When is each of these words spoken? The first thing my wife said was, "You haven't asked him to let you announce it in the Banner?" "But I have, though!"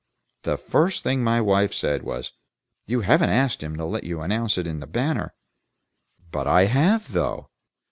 The 0.41 0.57
first 0.57 1.03
thing 1.03 1.23
my 1.23 1.39
wife 1.41 1.75
said 1.75 2.01
was, 2.01 2.33
"You 2.87 3.01
haven't 3.01 3.29
asked 3.29 3.61
him 3.61 3.77
to 3.77 3.85
let 3.85 4.03
you 4.03 4.19
announce 4.21 4.57
it 4.57 4.65
in 4.65 4.79
the 4.79 4.87
Banner?" 4.87 5.35
"But 6.31 6.47
I 6.47 6.65
have, 6.65 7.11
though!" 7.11 7.49